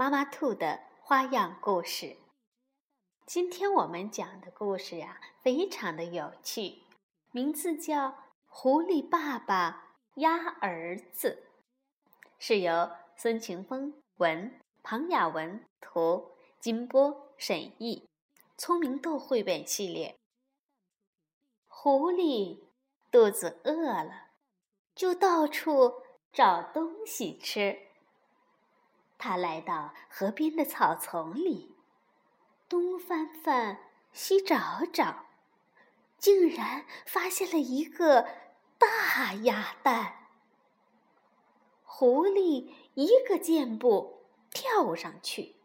[0.00, 2.16] 妈妈兔的花样故事。
[3.26, 6.84] 今天我们讲的故事呀，非常的有趣，
[7.32, 8.08] 名字叫
[8.46, 11.46] 《狐狸爸爸鸭儿子》，
[12.38, 18.08] 是由孙晴峰文、庞雅文图、金波审译，
[18.56, 20.16] 聪明豆绘本系列。
[21.68, 22.62] 狐狸
[23.10, 24.30] 肚子饿了，
[24.94, 25.92] 就到处
[26.32, 27.89] 找东西吃。
[29.20, 31.76] 他来到河边的草丛里，
[32.70, 33.78] 东翻翻，
[34.14, 34.56] 西找
[34.90, 35.26] 找，
[36.16, 38.26] 竟然发现了一个
[38.78, 40.28] 大鸭蛋。
[41.84, 45.56] 狐狸一个箭步跳上去，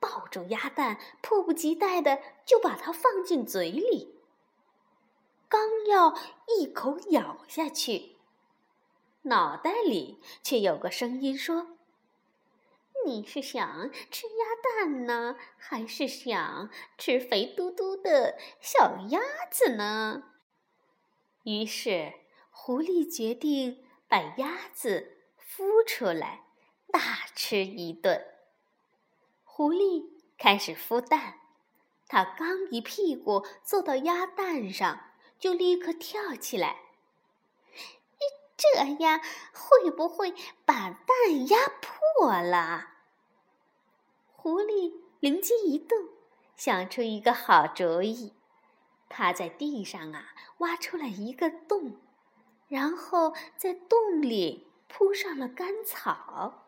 [0.00, 4.18] 抱住鸭蛋，迫不及待的就把它放进嘴里。
[5.48, 6.18] 刚要
[6.48, 8.16] 一口咬下去，
[9.22, 11.78] 脑袋里却有个声音说。
[13.06, 20.22] 你是想吃鸭蛋呢，还是想吃肥嘟嘟的小鸭子呢？
[21.42, 22.12] 于是，
[22.50, 26.44] 狐狸决定把鸭子孵出来，
[26.90, 27.00] 大
[27.34, 28.26] 吃一顿。
[29.42, 30.04] 狐狸
[30.38, 31.40] 开始孵蛋，
[32.08, 36.78] 它刚一屁股坐到鸭蛋上，就立刻跳起来。
[38.56, 39.20] 这样
[39.52, 40.32] 会不会
[40.64, 42.93] 把蛋压破了？
[44.44, 45.96] 狐狸灵机一动，
[46.54, 48.34] 想出一个好主意。
[49.08, 51.96] 他在地上啊挖出了一个洞，
[52.68, 56.66] 然后在洞里铺上了干草。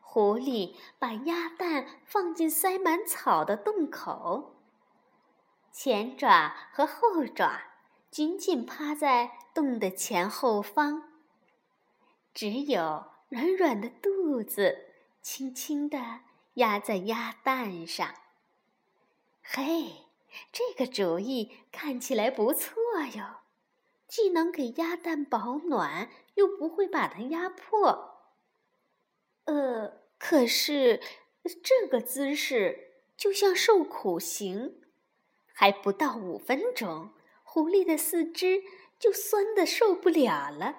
[0.00, 4.56] 狐狸把鸭蛋放进塞满草的洞口，
[5.70, 7.60] 前爪和后爪
[8.10, 11.04] 紧紧趴在洞的前后方，
[12.34, 14.82] 只有软软的肚子。
[15.26, 16.20] 轻轻地
[16.54, 18.14] 压在鸭蛋上。
[19.42, 20.06] 嘿，
[20.52, 22.76] 这个主意看起来不错
[23.16, 23.40] 哟，
[24.06, 28.20] 既能给鸭蛋保暖，又不会把它压破。
[29.46, 31.02] 呃，可是
[31.60, 34.80] 这个姿势就像受苦刑，
[35.52, 37.10] 还不到五分钟，
[37.42, 38.62] 狐狸的四肢
[38.96, 40.76] 就酸得受不了了。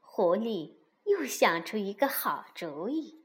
[0.00, 0.74] 狐狸。
[1.06, 3.22] 又想出一个好主意，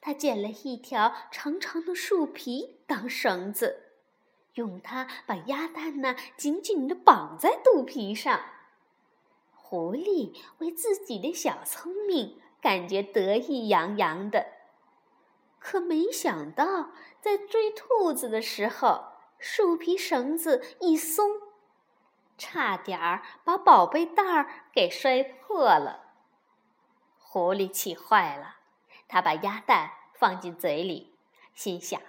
[0.00, 3.92] 他捡了一条长长的树皮当绳子，
[4.54, 8.40] 用它把鸭蛋呢紧紧地绑在肚皮上。
[9.52, 14.46] 狐狸为自己的小聪明感觉得意洋洋的，
[15.58, 21.40] 可没想到在追兔子的时候，树皮绳子一松，
[22.38, 26.07] 差点儿把宝贝蛋儿给摔破了。
[27.30, 28.56] 狐狸气坏了，
[29.06, 31.12] 他把鸭蛋放进嘴里，
[31.52, 32.00] 心想：“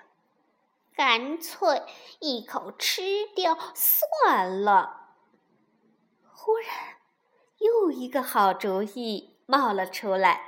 [0.96, 1.84] 干脆
[2.22, 3.02] 一口吃
[3.36, 5.16] 掉算了。”
[6.32, 6.70] 忽然，
[7.58, 10.42] 又一个好主意冒了出来。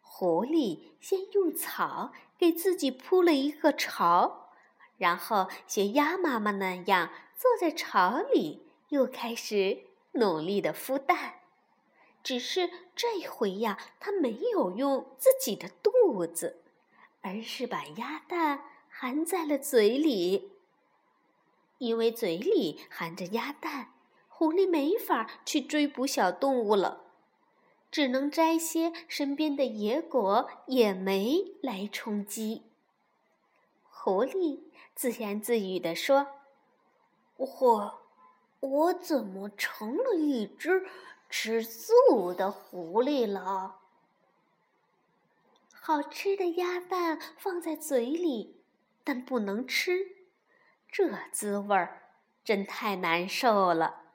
[0.00, 4.50] 狐狸先用草给自己铺了一个巢，
[4.96, 9.84] 然后学鸭妈妈那样坐在巢里，又开始
[10.14, 11.43] 努力的孵蛋。
[12.24, 16.62] 只是这回呀，他没有用自己的肚子，
[17.20, 20.50] 而是把鸭蛋含在了嘴里。
[21.78, 23.92] 因为嘴里含着鸭蛋，
[24.28, 27.02] 狐狸没法去追捕小动物了，
[27.90, 32.62] 只能摘些身边的野果、野莓来充饥。
[33.82, 34.60] 狐狸
[34.94, 36.26] 自言自语地说
[37.36, 38.00] ：“我，
[38.60, 40.86] 我怎么成了一只？”
[41.36, 43.80] 吃素的狐狸了。
[45.72, 48.62] 好吃的鸭蛋放在嘴里，
[49.02, 50.14] 但不能吃，
[50.88, 52.02] 这滋味儿
[52.44, 54.12] 真太难受了。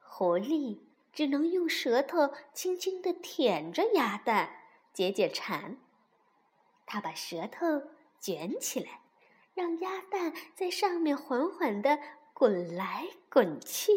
[0.00, 0.80] 狐狸
[1.12, 4.62] 只能用舌头轻轻地舔着鸭蛋，
[4.94, 5.76] 解解馋。
[6.86, 9.02] 它把舌头卷起来，
[9.52, 11.98] 让鸭蛋在上面缓缓地
[12.32, 13.92] 滚来滚去。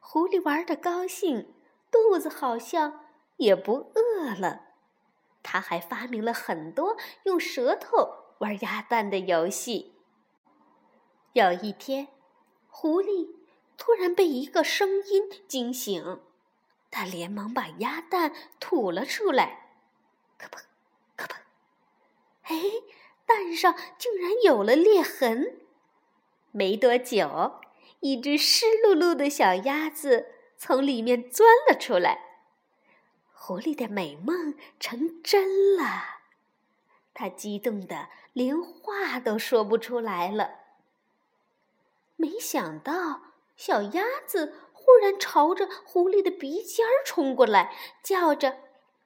[0.00, 1.54] 狐狸玩的高兴，
[1.90, 3.04] 肚子好像
[3.36, 4.62] 也不饿了。
[5.42, 9.94] 他还发明了很多用舌头玩鸭蛋的游戏。
[11.34, 12.08] 有一天，
[12.68, 13.36] 狐狸
[13.76, 16.20] 突然被一个声音惊醒，
[16.90, 19.70] 他连忙把鸭蛋吐了出来，
[20.38, 20.60] 咯嘣，
[21.16, 21.36] 咯嘣，
[22.42, 22.56] 哎，
[23.24, 25.60] 蛋上竟然有了裂痕。
[26.50, 27.60] 没多久，
[28.00, 30.26] 一只湿漉漉的小鸭子
[30.56, 32.18] 从里面钻了出来。
[33.32, 36.20] 狐狸的美梦成真了，
[37.14, 40.60] 它激动的连话都说不出来了。
[42.16, 43.22] 没想到，
[43.56, 48.50] 小鸭子忽然朝着狐狸的鼻尖儿冲过来，叫着：“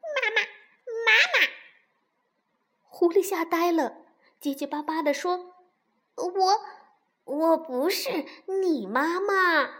[0.03, 0.43] 妈妈，
[1.07, 1.49] 妈妈！”
[2.91, 3.99] 狐狸吓呆了，
[4.41, 5.55] 结结巴巴地说
[6.17, 6.61] ：“我，
[7.25, 9.71] 我不是你妈妈，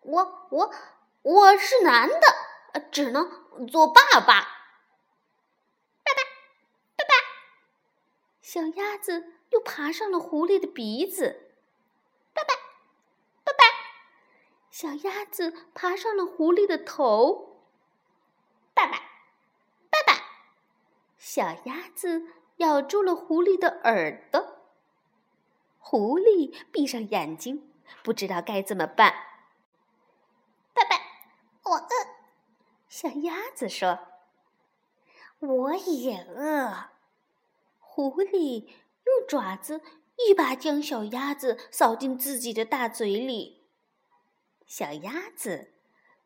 [0.00, 0.74] 我，我，
[1.22, 4.40] 我是男的，只能做爸爸。”
[6.02, 6.22] 爸爸，
[6.96, 7.14] 爸爸！
[8.40, 11.52] 小鸭子又爬上了狐狸的鼻子。
[12.32, 12.54] 爸爸，
[13.44, 13.64] 爸爸
[14.70, 17.68] 小鸭子爬上了狐狸的头。
[18.72, 18.92] 爸爸，
[19.90, 20.24] 爸爸！
[21.18, 24.53] 小鸭子咬住了狐狸的耳朵。
[25.94, 27.70] 狐狸闭上眼睛，
[28.02, 29.14] 不知道该怎么办。
[30.72, 30.96] 爸爸，
[31.62, 31.88] 我饿。
[32.88, 34.00] 小鸭子说
[35.38, 36.90] ：“我也饿。”
[37.78, 38.66] 狐狸
[39.04, 39.82] 用爪子
[40.16, 43.62] 一把将小鸭子扫进自己的大嘴里。
[44.66, 45.74] 小鸭子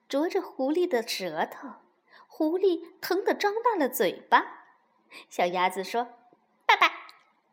[0.09, 1.69] 啄着狐狸的舌头，
[2.27, 4.65] 狐狸疼得张大了嘴巴。
[5.29, 6.05] 小鸭子说
[6.65, 6.91] ：“爸爸，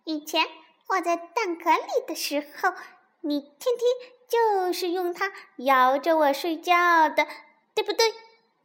[0.05, 0.47] 以前
[0.87, 2.73] 我在蛋壳里的时候，
[3.21, 7.27] 你天天就是用它摇着我睡觉的，
[7.73, 8.13] 对不对？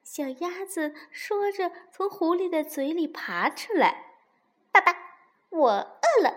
[0.04, 4.16] 小鸭子说着，从狐狸的嘴里爬出来。
[4.72, 4.96] “爸爸，
[5.50, 6.36] 我饿了。”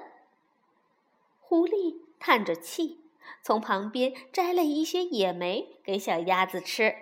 [1.40, 2.02] 狐狸。
[2.24, 3.10] 叹着气，
[3.42, 6.94] 从旁边摘了一些野莓给小鸭子吃。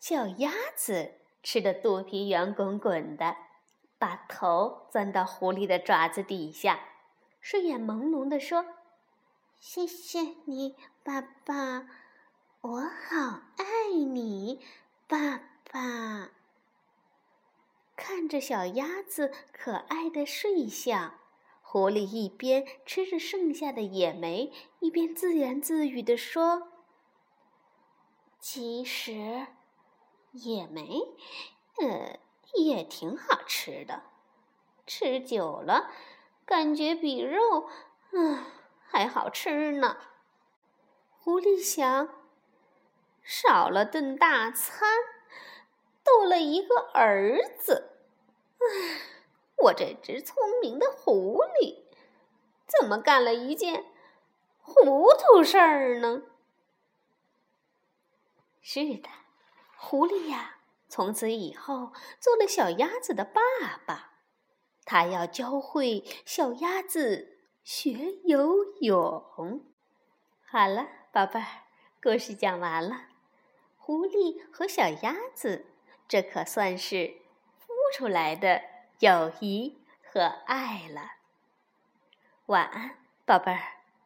[0.00, 3.36] 小鸭子吃的肚皮圆滚滚的，
[3.98, 6.80] 把头钻到狐狸的爪子底下，
[7.40, 8.64] 睡眼朦胧地说
[9.58, 11.88] ：“谢谢你，爸爸，
[12.60, 14.60] 我好爱你，
[15.06, 15.40] 爸
[15.70, 16.30] 爸。”
[17.96, 21.14] 看着小鸭子可爱的睡相。
[21.60, 26.68] 狐狸一边吃着剩下的野莓，一边自言自语地说
[28.38, 29.46] ：“其实，
[30.32, 30.88] 野莓，
[31.80, 32.18] 呃，
[32.54, 34.02] 也挺好吃的。
[34.86, 35.90] 吃久了，
[36.44, 37.68] 感觉比肉，
[38.10, 38.44] 嗯，
[38.86, 39.96] 还好吃呢。”
[41.18, 42.08] 狐狸想：
[43.22, 44.88] 少了顿大餐，
[46.02, 47.96] 多了一个儿子，
[48.58, 49.08] 唉。
[49.64, 51.84] 我这只聪明的狐狸，
[52.66, 53.84] 怎么干了一件
[54.60, 56.22] 糊涂事儿呢？
[58.60, 59.08] 是的，
[59.84, 60.58] 狐狸呀，
[60.88, 63.42] 从此以后做了小鸭子的爸
[63.84, 64.12] 爸，
[64.84, 69.66] 他要教会小鸭子学游泳。
[70.46, 71.46] 好了，宝贝儿，
[72.00, 73.08] 故事讲完了。
[73.76, 75.66] 狐狸和小鸭子，
[76.06, 76.96] 这可算是
[77.58, 78.62] 孵出来的。
[79.00, 81.02] 友谊和爱了，
[82.46, 83.81] 晚安，宝贝儿。